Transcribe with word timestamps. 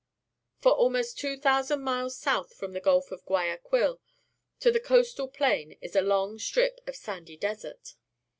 For 0.61 0.71
almost 0.71 1.19
2,000 1.19 1.79
miles 1.79 2.17
south 2.17 2.55
from 2.55 2.71
the 2.71 2.79
Gulf 2.81 3.11
of 3.11 3.23
Guayaquil 3.23 4.01
the 4.61 4.79
coastal 4.79 5.27
plain 5.27 5.77
is 5.79 5.95
a 5.95 6.01
long 6.01 6.39
strip 6.39 6.79
of 6.87 6.95
sandy 6.95 7.37
desert. 7.37 7.93